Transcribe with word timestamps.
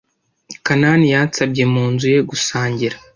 Kanani 0.65 1.07
yansabye 1.13 1.63
mu 1.73 1.83
nzu 1.91 2.05
ye 2.13 2.19
gusangira. 2.29 2.95